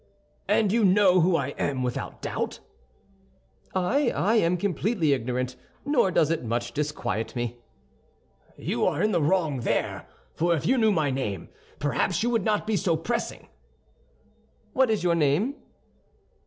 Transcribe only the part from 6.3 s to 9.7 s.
it much disquiet me." "You're in the wrong